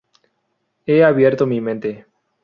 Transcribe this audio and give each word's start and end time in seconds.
He 0.83 1.03
abierto 1.05 1.45
mi 1.45 1.61
mente. 1.61 2.07